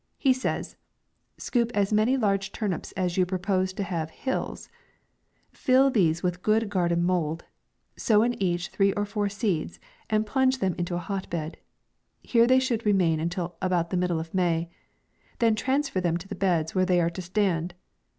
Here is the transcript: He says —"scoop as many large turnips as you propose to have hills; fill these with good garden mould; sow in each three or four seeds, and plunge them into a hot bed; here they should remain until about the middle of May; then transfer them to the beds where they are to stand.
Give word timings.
He 0.17 0.33
says 0.33 0.77
—"scoop 1.37 1.69
as 1.75 1.93
many 1.93 2.17
large 2.17 2.51
turnips 2.51 2.91
as 2.93 3.17
you 3.17 3.23
propose 3.27 3.71
to 3.73 3.83
have 3.83 4.09
hills; 4.09 4.67
fill 5.51 5.91
these 5.91 6.23
with 6.23 6.41
good 6.41 6.71
garden 6.71 7.03
mould; 7.03 7.45
sow 7.95 8.23
in 8.23 8.33
each 8.41 8.69
three 8.69 8.91
or 8.93 9.05
four 9.05 9.29
seeds, 9.29 9.79
and 10.09 10.25
plunge 10.25 10.57
them 10.57 10.73
into 10.79 10.95
a 10.95 11.05
hot 11.05 11.29
bed; 11.29 11.57
here 12.23 12.47
they 12.47 12.57
should 12.57 12.83
remain 12.83 13.19
until 13.19 13.57
about 13.61 13.91
the 13.91 13.95
middle 13.95 14.19
of 14.19 14.33
May; 14.33 14.71
then 15.37 15.53
transfer 15.53 16.01
them 16.01 16.17
to 16.17 16.27
the 16.27 16.33
beds 16.33 16.73
where 16.73 16.83
they 16.87 16.99
are 16.99 17.11
to 17.11 17.21
stand. 17.21 17.75